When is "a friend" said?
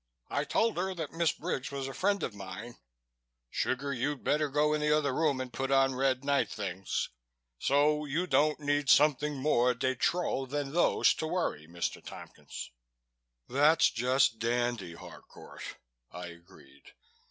1.87-2.23